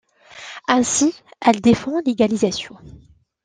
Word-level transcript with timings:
Ainsi, 0.67 1.13
elle 1.45 1.61
défend 1.61 1.99
l'égalisation. 2.03 2.75